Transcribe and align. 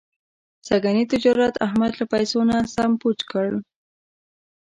سږني 0.67 1.03
تجارت 1.13 1.55
احمد 1.65 1.91
له 1.99 2.05
پیسو 2.13 2.39
نه 2.49 2.57
سم 2.73 2.91
پوچ 3.01 3.19
کړ. 3.31 3.47